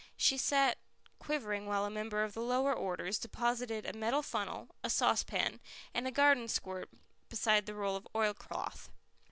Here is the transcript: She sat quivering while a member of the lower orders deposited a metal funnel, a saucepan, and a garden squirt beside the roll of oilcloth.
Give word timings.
She 0.17 0.35
sat 0.35 0.79
quivering 1.19 1.67
while 1.67 1.85
a 1.85 1.91
member 1.91 2.23
of 2.23 2.33
the 2.33 2.41
lower 2.41 2.73
orders 2.73 3.19
deposited 3.19 3.85
a 3.85 3.93
metal 3.93 4.23
funnel, 4.23 4.67
a 4.83 4.89
saucepan, 4.89 5.59
and 5.93 6.07
a 6.07 6.11
garden 6.11 6.47
squirt 6.47 6.89
beside 7.29 7.67
the 7.67 7.75
roll 7.75 7.95
of 7.95 8.07
oilcloth. 8.15 8.89